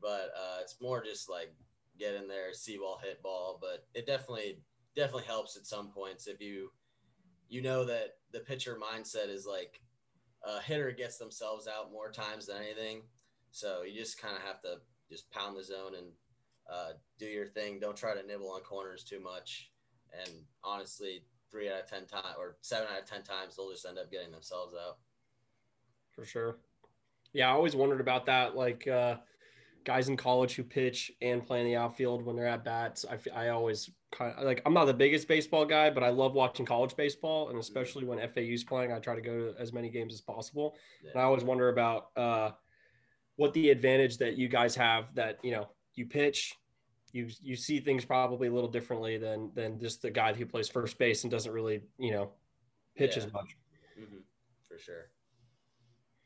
[0.01, 1.55] But uh, it's more just like
[1.97, 3.57] get in there, see ball, hit ball.
[3.61, 4.59] But it definitely
[4.95, 6.71] definitely helps at some points if you
[7.47, 9.79] you know that the pitcher mindset is like
[10.45, 13.01] a hitter gets themselves out more times than anything.
[13.51, 14.77] So you just kind of have to
[15.09, 16.07] just pound the zone and
[16.71, 17.79] uh, do your thing.
[17.79, 19.71] Don't try to nibble on corners too much.
[20.13, 20.29] And
[20.63, 23.97] honestly, three out of 10 times or seven out of 10 times, they'll just end
[23.97, 24.97] up getting themselves out.
[26.11, 26.57] For sure.
[27.33, 28.55] Yeah, I always wondered about that.
[28.55, 29.17] Like uh,
[29.87, 33.05] guys in college who pitch and play in the outfield when they're at bats.
[33.09, 36.33] I, I always kind of like I'm not the biggest baseball guy, but I love
[36.33, 39.89] watching college baseball, and especially when FAU's playing, I try to go to as many
[39.89, 40.75] games as possible.
[41.01, 41.11] Yeah.
[41.11, 42.51] And I always wonder about uh,
[43.37, 46.53] what the advantage that you guys have that you know you pitch,
[47.13, 50.67] you you see things probably a little differently than than just the guy who plays
[50.67, 52.31] first base and doesn't really you know
[52.97, 53.23] pitch yeah.
[53.23, 53.55] as much.
[53.97, 54.17] Mm-hmm.
[54.67, 55.09] For sure.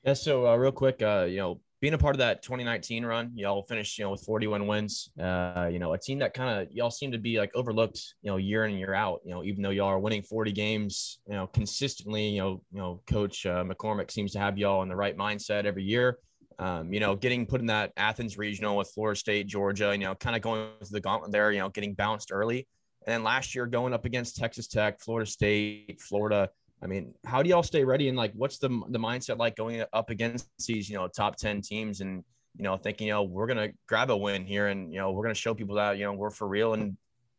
[0.04, 0.14] Yeah.
[0.14, 3.64] So uh, real quick, uh, you know, being a part of that 2019 run, y'all
[3.64, 5.10] finished, you know, with 41 wins.
[5.20, 8.30] Uh, you know, a team that kind of y'all seem to be like overlooked, you
[8.30, 9.22] know, year in and year out.
[9.26, 12.30] You know, even though y'all are winning 40 games, you know, consistently.
[12.30, 15.66] You know, you know, Coach uh, McCormack seems to have y'all in the right mindset
[15.66, 16.20] every year.
[16.60, 19.92] Um, you know, getting put in that Athens regional with Florida State, Georgia.
[19.92, 21.52] You know, kind of going through the gauntlet there.
[21.52, 22.68] You know, getting bounced early,
[23.08, 26.52] and then last year going up against Texas Tech, Florida State, Florida.
[26.84, 28.10] I mean, how do y'all stay ready?
[28.10, 31.62] And like, what's the the mindset like going up against these, you know, top ten
[31.62, 32.24] teams and
[32.58, 35.24] you know, thinking, you know, we're gonna grab a win here and you know, we're
[35.24, 36.98] gonna show people that you know we're for real and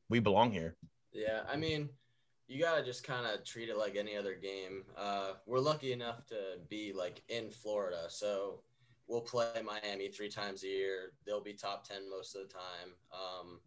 [0.09, 0.77] we belong here.
[1.13, 1.89] Yeah, I mean,
[2.47, 4.85] you gotta just kind of treat it like any other game.
[4.97, 8.61] Uh, we're lucky enough to be like in Florida, so
[9.09, 11.13] we'll play Miami three times a year.
[11.27, 12.95] They'll be top ten most of the time.
[13.13, 13.61] Um,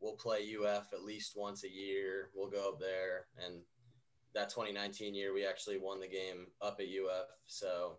[0.00, 2.30] we'll play UF at least once a year.
[2.34, 3.60] We'll go up there and
[4.36, 7.26] that 2019 year, we actually won the game up at UF.
[7.46, 7.98] So,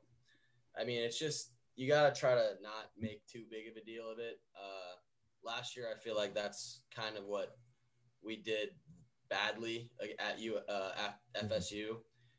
[0.80, 3.86] I mean, it's just you got to try to not make too big of a
[3.86, 4.39] deal of it.
[4.56, 4.95] Uh,
[5.43, 7.58] last year, I feel like that's kind of what
[8.23, 8.69] we did
[9.30, 10.91] badly at U uh,
[11.36, 11.97] at FSU.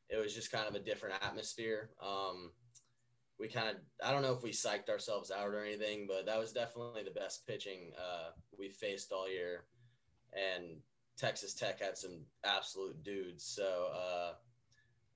[0.09, 1.91] It was just kind of a different atmosphere.
[2.03, 2.53] Um,
[3.39, 6.39] we kind of I don't know if we psyched ourselves out or anything, but that
[6.39, 9.65] was definitely the best pitching uh, we faced all year,
[10.33, 10.79] and
[11.19, 13.45] Texas Tech had some absolute dudes.
[13.45, 14.33] So uh,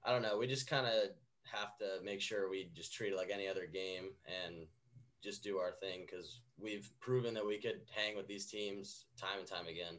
[0.05, 0.37] I don't know.
[0.37, 1.11] We just kind of
[1.45, 4.67] have to make sure we just treat it like any other game and
[5.23, 9.39] just do our thing because we've proven that we could hang with these teams time
[9.39, 9.99] and time again.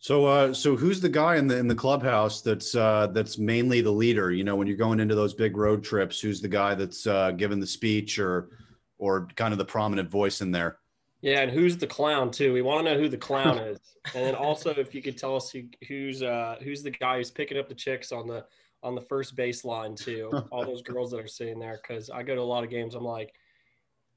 [0.00, 3.80] So, uh, so who's the guy in the in the clubhouse that's uh, that's mainly
[3.80, 4.30] the leader?
[4.30, 7.32] You know, when you're going into those big road trips, who's the guy that's uh,
[7.32, 8.50] giving the speech or
[8.98, 10.78] or kind of the prominent voice in there?
[11.20, 12.52] Yeah, and who's the clown too?
[12.52, 13.78] We want to know who the clown is,
[14.14, 17.30] and then also if you could tell us who, who's uh, who's the guy who's
[17.30, 18.44] picking up the chicks on the
[18.82, 20.30] on the first baseline too.
[20.50, 22.94] All those girls that are sitting there, because I go to a lot of games.
[22.94, 23.34] I'm like,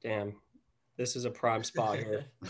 [0.02, 0.34] damn,
[0.96, 2.26] this is a prime spot here.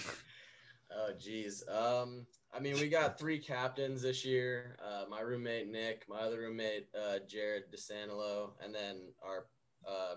[0.94, 1.64] oh, geez.
[1.68, 4.76] Um, I mean, we got three captains this year.
[4.84, 9.46] Uh, my roommate Nick, my other roommate uh, Jared DeSanilo, and then our
[9.88, 10.16] uh,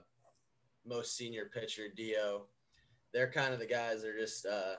[0.85, 2.47] most senior pitcher Dio
[3.15, 4.75] they're kind of the guys that are just uh,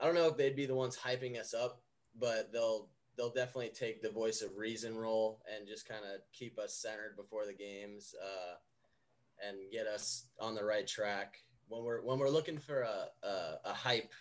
[0.00, 1.82] I don't know if they'd be the ones hyping us up,
[2.18, 6.56] but they'll they'll definitely take the voice of reason role and just kind of keep
[6.56, 8.54] us centered before the games uh,
[9.46, 13.54] and get us on the right track when we're when we're looking for a a,
[13.64, 14.12] a hype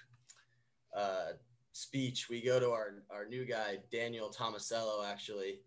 [0.98, 1.34] uh,
[1.74, 2.28] speech.
[2.28, 5.60] We go to our our new guy Daniel Tomasello actually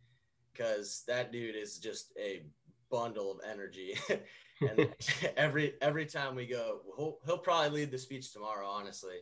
[0.52, 2.42] because that dude is just a
[2.90, 3.94] bundle of energy.
[4.60, 4.88] and
[5.36, 9.18] every every time we go, he'll, he'll probably lead the speech tomorrow, honestly,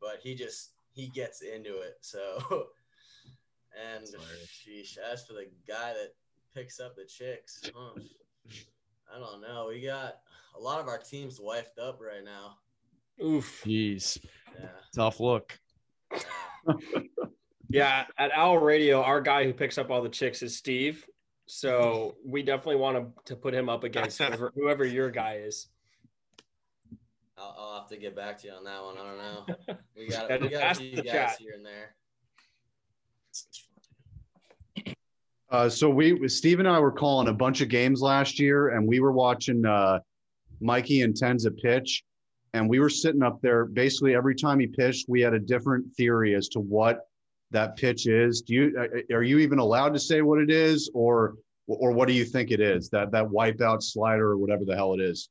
[0.00, 1.98] but he just he gets into it.
[2.00, 2.38] So,
[3.96, 6.14] and sheesh, as for the guy that
[6.54, 7.94] picks up the chicks, oh,
[9.14, 9.66] I don't know.
[9.68, 10.18] We got
[10.56, 12.56] a lot of our teams wifed up right now.
[13.24, 13.62] Oof.
[13.64, 14.18] Jeez.
[14.58, 14.68] Yeah.
[14.94, 15.58] Tough look.
[16.12, 16.70] Yeah.
[17.68, 21.04] yeah, at Owl Radio, our guy who picks up all the chicks is Steve.
[21.48, 25.68] So we definitely want to, to put him up against whoever, whoever your guy is.
[27.36, 28.96] I'll, I'll, have to get back to you on that one.
[28.98, 29.76] I don't know.
[29.96, 31.36] We got we got a few guys chat.
[31.40, 31.94] here and there.
[35.50, 38.86] Uh, so we, Steve and I were calling a bunch of games last year, and
[38.86, 40.00] we were watching uh,
[40.60, 42.04] Mikey Entenza pitch,
[42.52, 43.64] and we were sitting up there.
[43.64, 47.08] Basically, every time he pitched, we had a different theory as to what
[47.50, 48.42] that pitch is?
[48.42, 52.14] Do you are you even allowed to say what it is, or or what do
[52.14, 52.88] you think it is?
[52.90, 55.28] That that wipeout slider or whatever the hell it is.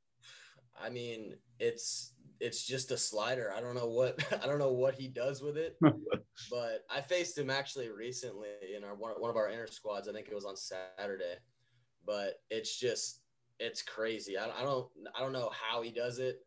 [0.79, 3.53] I mean, it's it's just a slider.
[3.55, 7.37] I don't know what I don't know what he does with it, but I faced
[7.37, 10.07] him actually recently in our one, one of our inner squads.
[10.07, 11.35] I think it was on Saturday,
[12.05, 13.21] but it's just
[13.59, 14.37] it's crazy.
[14.37, 16.39] I, I don't I don't know how he does it.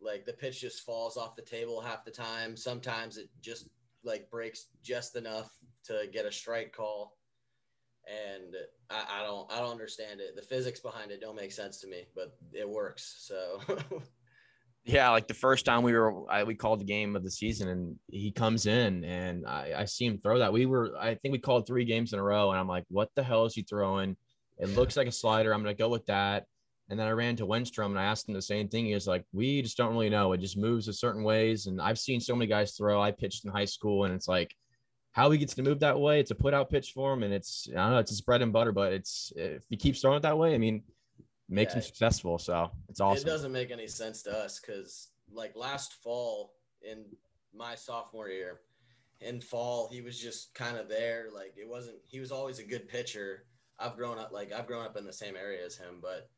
[0.00, 2.56] Like the pitch just falls off the table half the time.
[2.56, 3.68] Sometimes it just
[4.04, 5.50] like breaks just enough
[5.84, 7.16] to get a strike call.
[8.06, 8.54] And
[8.90, 10.34] I, I don't I don't understand it.
[10.34, 13.26] The physics behind it don't make sense to me, but it works.
[13.28, 13.60] So
[14.84, 17.68] yeah, like the first time we were, I, we called the game of the season,
[17.68, 20.52] and he comes in, and I, I see him throw that.
[20.52, 23.10] We were, I think we called three games in a row, and I'm like, what
[23.14, 24.16] the hell is he throwing?
[24.58, 25.54] It looks like a slider.
[25.54, 26.46] I'm gonna go with that.
[26.92, 28.84] And then I ran to Wenstrom and I asked him the same thing.
[28.84, 30.34] He was like, we just don't really know.
[30.34, 31.64] It just moves a certain ways.
[31.66, 33.00] And I've seen so many guys throw.
[33.00, 34.54] I pitched in high school and it's like
[35.12, 36.20] how he gets to move that way.
[36.20, 37.22] It's a put out pitch for him.
[37.22, 40.02] And it's, I don't know, it's his bread and butter, but it's, if he keeps
[40.02, 40.82] throwing it that way, I mean,
[41.48, 42.38] makes yeah, him successful.
[42.38, 43.26] So it's awesome.
[43.26, 46.52] It doesn't make any sense to us because like last fall
[46.82, 47.06] in
[47.54, 48.60] my sophomore year,
[49.22, 51.28] in fall, he was just kind of there.
[51.34, 53.46] Like it wasn't, he was always a good pitcher.
[53.78, 56.28] I've grown up, like I've grown up in the same area as him, but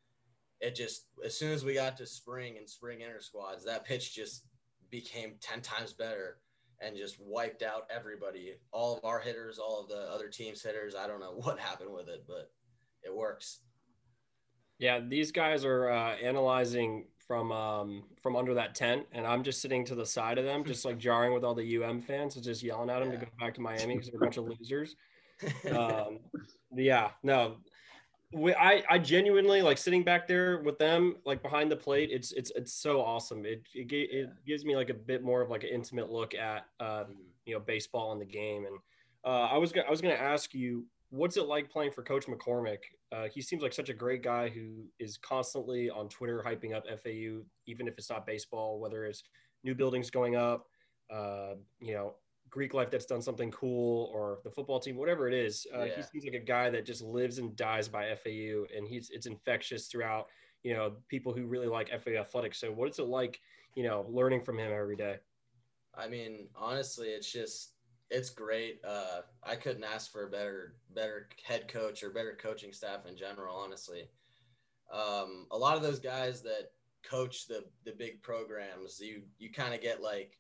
[0.61, 4.15] it just as soon as we got to spring and spring inter squads, that pitch
[4.15, 4.45] just
[4.91, 6.39] became ten times better
[6.81, 10.95] and just wiped out everybody, all of our hitters, all of the other teams' hitters.
[10.95, 12.51] I don't know what happened with it, but
[13.03, 13.61] it works.
[14.79, 19.63] Yeah, these guys are uh, analyzing from um, from under that tent, and I'm just
[19.63, 22.45] sitting to the side of them, just like jarring with all the UM fans, and
[22.45, 23.19] just yelling at them yeah.
[23.19, 24.97] to go back to Miami because they're a bunch of losers.
[25.71, 26.21] Um,
[26.75, 27.57] yeah, no,
[28.33, 32.11] we, I I genuinely like sitting back there with them, like behind the plate.
[32.13, 33.45] It's it's it's so awesome.
[33.45, 36.67] It it, it gives me like a bit more of like an intimate look at
[36.81, 37.05] uh,
[37.47, 38.67] you know baseball and the game.
[38.67, 38.79] And
[39.25, 42.03] uh, I was gonna, I was going to ask you, what's it like playing for
[42.03, 42.79] Coach McCormack?
[43.13, 46.85] Uh, he seems like such a great guy who is constantly on Twitter hyping up
[46.87, 49.23] FAU, even if it's not baseball, whether it's
[49.63, 50.67] new buildings going up,
[51.13, 52.15] uh, you know,
[52.55, 55.67] Greek life that's done something cool, or the football team, whatever it is.
[55.75, 55.97] Uh, yeah.
[55.97, 59.27] He seems like a guy that just lives and dies by FAU, and he's it's
[59.27, 60.29] infectious throughout.
[60.63, 62.59] You know, people who really like FAU athletics.
[62.59, 63.41] So, what is it like?
[63.75, 65.17] You know, learning from him every day.
[65.97, 67.73] I mean, honestly, it's just
[68.09, 68.81] it's great.
[68.87, 73.17] Uh, I couldn't ask for a better better head coach or better coaching staff in
[73.17, 73.57] general.
[73.57, 74.09] Honestly,
[74.93, 76.71] um, a lot of those guys that
[77.05, 80.39] coach the the big programs, you you kind of get like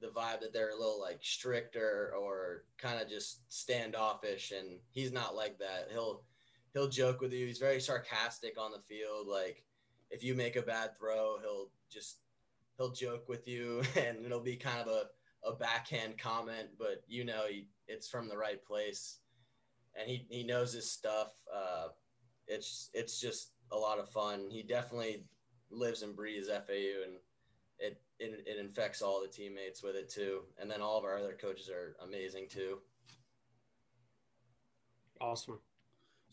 [0.00, 5.12] the vibe that they're a little like stricter or kind of just standoffish, and he's
[5.12, 5.88] not like that.
[5.92, 6.22] He'll
[6.72, 7.46] he'll joke with you.
[7.46, 9.26] He's very sarcastic on the field.
[9.26, 9.64] Like
[10.10, 12.18] if you make a bad throw, he'll just
[12.76, 15.04] he'll joke with you, and it'll be kind of a
[15.42, 19.18] a backhand comment, but you know he, it's from the right place,
[19.98, 21.32] and he he knows his stuff.
[21.54, 21.88] Uh,
[22.46, 24.48] it's it's just a lot of fun.
[24.50, 25.24] He definitely
[25.70, 27.16] lives and breathes FAU, and
[28.20, 30.42] it, it it infects all the teammates with it too.
[30.60, 32.78] And then all of our other coaches are amazing too.
[35.20, 35.58] Awesome.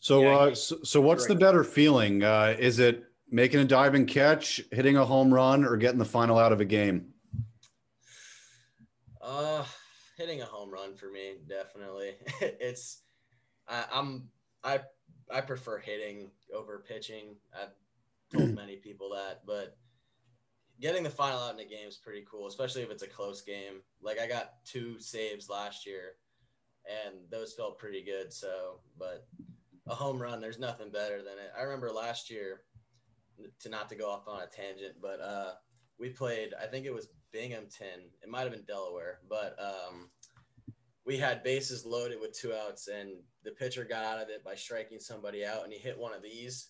[0.00, 1.34] So, yeah, uh, so, so, what's great.
[1.34, 2.22] the better feeling?
[2.22, 6.38] Uh, is it making a diving catch, hitting a home run, or getting the final
[6.38, 7.08] out of a game?
[9.20, 9.64] Uh,
[10.16, 12.12] hitting a home run for me, definitely.
[12.40, 13.02] it's,
[13.66, 14.28] I, I'm,
[14.62, 14.80] I,
[15.30, 17.36] I prefer hitting over pitching.
[17.52, 17.74] I've
[18.32, 19.76] told many people that, but
[20.80, 23.42] getting the final out in a game is pretty cool, especially if it's a close
[23.42, 23.82] game.
[24.00, 26.16] Like I got two saves last year,
[26.86, 28.32] and those felt pretty good.
[28.32, 29.26] So, but
[29.88, 31.52] a home run, there's nothing better than it.
[31.58, 32.62] I remember last year,
[33.60, 35.52] to not to go off on a tangent, but uh,
[35.98, 36.54] we played.
[36.60, 38.10] I think it was Binghamton.
[38.22, 40.10] It might have been Delaware, but um,
[41.04, 43.10] we had bases loaded with two outs, and
[43.44, 46.22] the pitcher got out of it by striking somebody out, and he hit one of
[46.22, 46.68] these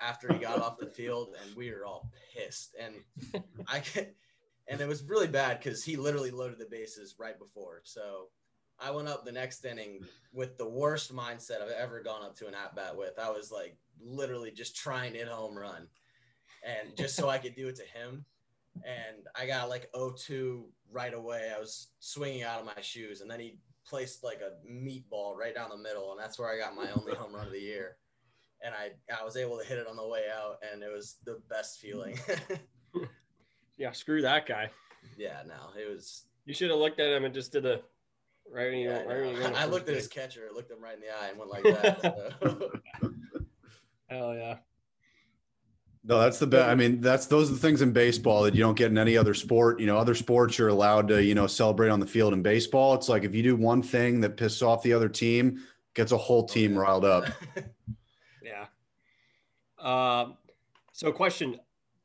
[0.00, 2.74] after he got off the field, and we were all pissed.
[2.80, 2.94] And
[3.68, 3.82] I
[4.68, 7.82] and it was really bad because he literally loaded the bases right before.
[7.84, 8.28] So
[8.80, 10.00] I went up the next inning
[10.32, 13.18] with the worst mindset I've ever gone up to an at bat with.
[13.18, 15.88] I was like literally just trying to hit home run,
[16.64, 18.24] and just so I could do it to him
[18.82, 21.52] and I got like 0-2 right away.
[21.54, 25.54] I was swinging out of my shoes, and then he placed like a meatball right
[25.54, 27.96] down the middle, and that's where I got my only home run of the year.
[28.64, 31.16] And I I was able to hit it on the way out, and it was
[31.24, 32.18] the best feeling.
[33.76, 34.70] yeah, screw that guy.
[35.18, 36.24] Yeah, no, it was.
[36.46, 37.82] You should have looked at him and just did the
[38.50, 38.70] right.
[38.70, 41.00] When you, yeah, right when you I looked at his catcher, looked him right in
[41.00, 41.62] the eye, and went like
[42.42, 42.80] that.
[44.08, 44.56] Hell yeah.
[46.06, 46.68] No, that's the best.
[46.68, 49.16] I mean, that's those are the things in baseball that you don't get in any
[49.16, 49.80] other sport.
[49.80, 52.34] You know, other sports you're allowed to, you know, celebrate on the field.
[52.34, 55.62] In baseball, it's like if you do one thing that pisses off the other team,
[55.94, 57.24] gets a whole team oh, riled up.
[59.84, 60.36] Um,
[60.92, 61.60] so question.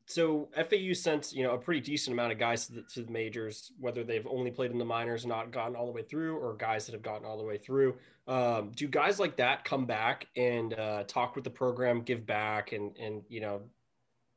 [0.06, 3.12] So FAU sent, you know, a pretty decent amount of guys to the, to the
[3.12, 6.54] majors, whether they've only played in the minors not gotten all the way through, or
[6.54, 7.94] guys that have gotten all the way through.
[8.26, 12.72] Um, do guys like that come back and uh, talk with the program, give back,
[12.72, 13.62] and and you know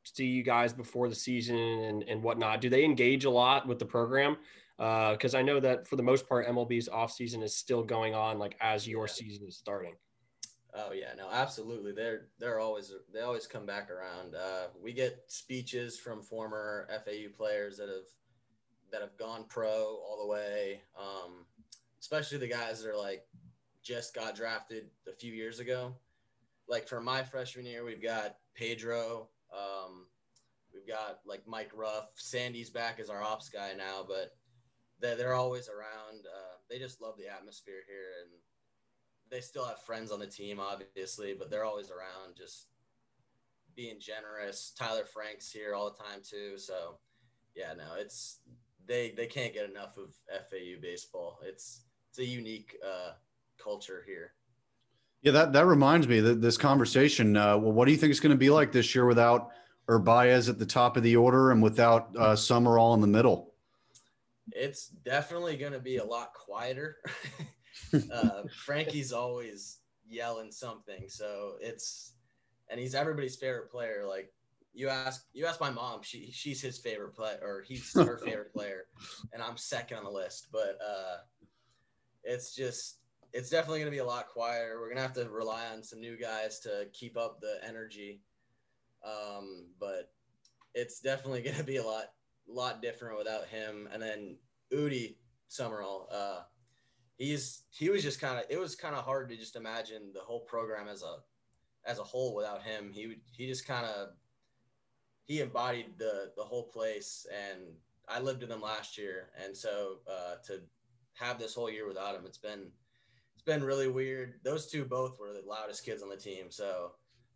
[0.04, 2.62] see you guys before the season and, and whatnot?
[2.62, 4.38] Do they engage a lot with the program?
[4.78, 8.14] Because uh, I know that for the most part, MLB's off season is still going
[8.14, 9.96] on, like as your season is starting.
[10.76, 11.92] Oh yeah, no, absolutely.
[11.92, 14.36] They're they're always they always come back around.
[14.36, 18.08] Uh, we get speeches from former FAU players that have
[18.92, 20.82] that have gone pro all the way.
[20.98, 21.46] Um,
[22.00, 23.26] especially the guys that are like
[23.84, 25.94] just got drafted a few years ago.
[26.68, 30.08] Like for my freshman year, we've got Pedro, um,
[30.74, 32.10] we've got like Mike Ruff.
[32.16, 34.36] Sandy's back as our ops guy now, but
[35.00, 36.26] they're, they're always around.
[36.26, 38.32] Uh, they just love the atmosphere here, and
[39.34, 42.68] they still have friends on the team, obviously, but they're always around, just
[43.76, 44.74] being generous.
[44.78, 47.00] Tyler Frank's here all the time too, so
[47.56, 48.42] yeah, no, it's
[48.86, 51.40] they they can't get enough of FAU baseball.
[51.44, 51.82] It's
[52.12, 53.14] it's a unique uh,
[53.62, 54.34] culture here.
[55.24, 57.36] Yeah, that that reminds me that this conversation.
[57.36, 59.50] Uh, well, what do you think it's going to be like this year without
[59.90, 63.54] Urbaez at the top of the order and without uh, Summerall in the middle?
[64.52, 66.98] It's definitely going to be a lot quieter.
[68.14, 72.14] uh, Frankie's always yelling something, so it's
[72.70, 74.06] and he's everybody's favorite player.
[74.08, 74.32] Like
[74.74, 78.54] you ask you ask my mom, she she's his favorite player or he's her favorite
[78.54, 78.86] player,
[79.34, 80.48] and I'm second on the list.
[80.52, 81.18] But uh,
[82.24, 82.98] it's just
[83.34, 84.80] it's definitely going to be a lot quieter.
[84.80, 88.22] We're going to have to rely on some new guys to keep up the energy.
[89.04, 90.12] Um, but
[90.76, 92.06] it's definitely going to be a lot,
[92.48, 93.90] lot different without him.
[93.92, 94.38] And then
[94.72, 95.16] Udi
[95.48, 96.42] Summerall, uh,
[97.24, 100.20] he's, he was just kind of, it was kind of hard to just imagine the
[100.20, 101.18] whole program as a,
[101.86, 102.92] as a whole without him.
[102.94, 104.10] He, would he just kind of,
[105.26, 107.62] he embodied the, the whole place and
[108.08, 109.30] I lived with him last year.
[109.44, 110.62] And so, uh, to
[111.14, 112.68] have this whole year without him, it's been,
[113.34, 114.36] it's been really weird.
[114.44, 116.92] Those two both were the loudest kids on the team, so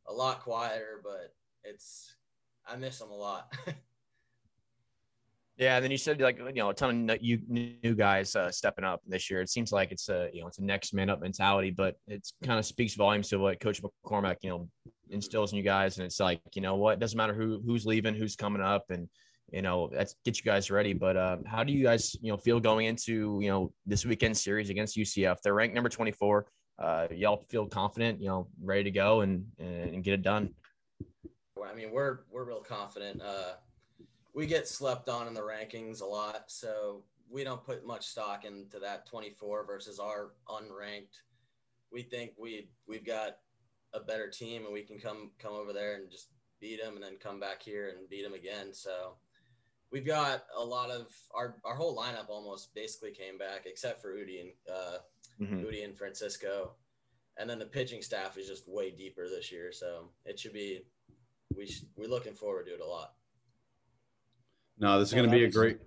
[0.07, 1.33] a lot quieter, but
[1.63, 2.15] it's
[2.65, 3.53] I miss them a lot.
[5.57, 8.85] yeah, and then you said like you know a ton of new guys uh, stepping
[8.85, 9.41] up this year.
[9.41, 12.27] It seems like it's a you know it's a next man up mentality, but it
[12.43, 14.69] kind of speaks volumes to what Coach McCormack you know
[15.09, 16.93] instills in you guys, and it's like you know what?
[16.93, 19.09] It doesn't matter who who's leaving, who's coming up, and
[19.51, 20.93] you know that's get you guys ready.
[20.93, 24.37] But uh, how do you guys you know feel going into you know this weekend
[24.37, 26.45] series against ucf they're ranked number 24
[26.79, 30.53] uh, y'all feel confident you know ready to go and and get it done?
[31.65, 33.53] I mean we're we're real confident uh,
[34.37, 38.45] we get slept on in the rankings a lot so we don't put much stock
[38.45, 41.21] into that 24 versus our unranked
[41.91, 43.37] we think we we've got
[43.95, 46.27] a better team and we can come come over there and just
[46.61, 49.15] beat them and then come back here and beat them again so
[49.91, 54.13] we've got a lot of our our whole lineup almost basically came back except for
[54.13, 54.97] Udi and uh,
[55.41, 55.65] mm-hmm.
[55.65, 56.71] Udi and Francisco,
[57.37, 59.71] and then the pitching staff is just way deeper this year.
[59.71, 60.83] So it should be
[61.55, 63.13] we sh- we're looking forward to it a lot.
[64.79, 65.79] No, this is going to be a great.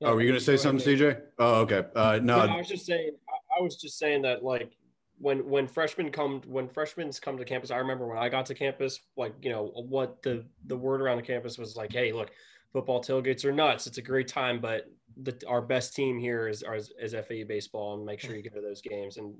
[0.00, 1.20] Yeah, oh, were you going to say something, CJ?
[1.38, 1.84] Oh, okay.
[1.94, 3.12] Uh, no, I was just saying.
[3.58, 4.72] I was just saying that like
[5.18, 8.54] when when freshmen come when freshmen come to campus, I remember when I got to
[8.54, 12.30] campus, like you know what the the word around the campus was like, hey, look,
[12.72, 13.86] football tailgates are nuts.
[13.86, 14.90] It's a great time, but
[15.22, 18.54] the, our best team here is, is is FAU baseball, and make sure you go
[18.54, 19.16] to those games.
[19.16, 19.34] And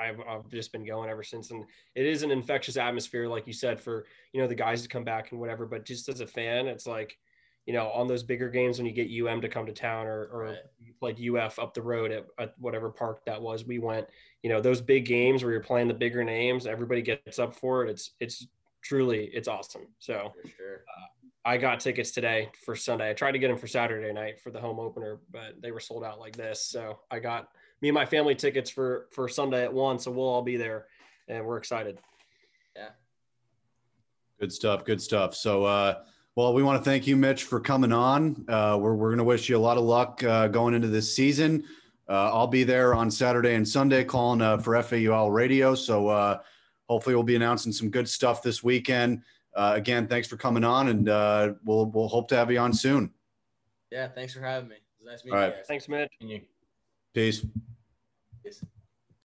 [0.00, 1.64] I've, I've just been going ever since, and
[1.94, 5.04] it is an infectious atmosphere, like you said, for you know the guys to come
[5.04, 5.66] back and whatever.
[5.66, 7.18] But just as a fan, it's like
[7.68, 10.24] you know, on those bigger games when you get UM to come to town or,
[10.32, 10.56] or right.
[11.02, 14.06] like UF up the road at, at, whatever park that was, we went,
[14.42, 17.84] you know, those big games where you're playing the bigger names, everybody gets up for
[17.84, 17.90] it.
[17.90, 18.46] It's, it's
[18.80, 19.82] truly, it's awesome.
[19.98, 20.84] So sure.
[20.88, 21.06] uh,
[21.44, 23.10] I got tickets today for Sunday.
[23.10, 25.78] I tried to get them for Saturday night for the home opener, but they were
[25.78, 26.64] sold out like this.
[26.64, 27.48] So I got
[27.80, 29.98] me and my family tickets for, for Sunday at one.
[29.98, 30.86] So we'll all be there
[31.28, 31.98] and we're excited.
[32.76, 32.88] Yeah.
[34.40, 34.84] Good stuff.
[34.84, 35.34] Good stuff.
[35.34, 36.02] So, uh,
[36.34, 38.44] well, we want to thank you, Mitch, for coming on.
[38.48, 41.12] Uh, we're we're going to wish you a lot of luck uh, going into this
[41.12, 41.64] season.
[42.08, 45.74] Uh, I'll be there on Saturday and Sunday calling uh, for FAUL Radio.
[45.74, 46.38] So uh,
[46.88, 49.22] hopefully, we'll be announcing some good stuff this weekend.
[49.56, 51.06] Uh, again, thanks for coming on, and
[51.64, 53.10] we'll we'll hope to have you on soon.
[53.90, 54.76] Yeah, thanks for having me.
[54.76, 55.48] It was nice meeting All right.
[55.48, 55.66] you guys.
[55.66, 56.48] Thanks, Mitch.
[57.18, 57.44] Peace.
[58.44, 58.62] Peace.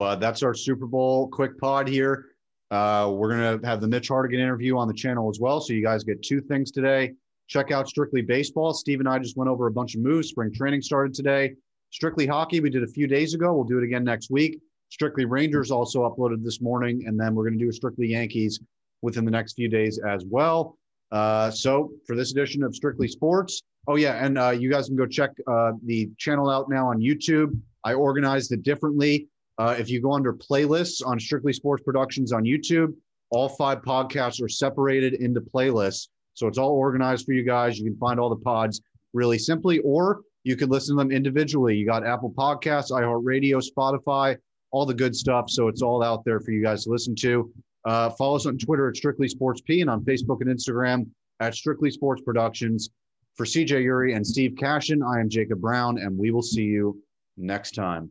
[0.00, 2.30] that's our Super Bowl quick pod here.
[2.72, 5.60] Uh, we're going to have the Mitch Hartigan interview on the channel as well.
[5.60, 7.12] So you guys get two things today.
[7.46, 8.74] Check out Strictly Baseball.
[8.74, 10.30] Steve and I just went over a bunch of moves.
[10.30, 11.54] Spring training started today.
[11.92, 13.54] Strictly Hockey, we did a few days ago.
[13.54, 14.58] We'll do it again next week.
[14.88, 17.04] Strictly Rangers also uploaded this morning.
[17.06, 18.58] And then we're going to do a Strictly Yankees
[19.02, 20.76] within the next few days as well.
[21.12, 24.24] Uh, so for this edition of Strictly Sports, oh, yeah.
[24.26, 27.56] And uh, you guys can go check uh, the channel out now on YouTube.
[27.86, 29.28] I organized it differently.
[29.58, 32.92] Uh, if you go under playlists on Strictly Sports Productions on YouTube,
[33.30, 36.08] all five podcasts are separated into playlists.
[36.34, 37.78] So it's all organized for you guys.
[37.78, 38.82] You can find all the pods
[39.14, 41.76] really simply, or you can listen to them individually.
[41.76, 44.36] You got Apple Podcasts, iHeartRadio, Spotify,
[44.72, 45.48] all the good stuff.
[45.48, 47.52] So it's all out there for you guys to listen to.
[47.84, 51.06] Uh, follow us on Twitter at Strictly Sports P and on Facebook and Instagram
[51.38, 52.90] at Strictly Sports Productions.
[53.36, 57.00] For CJ Uri and Steve Cashin, I am Jacob Browne, and we will see you
[57.36, 58.10] next time.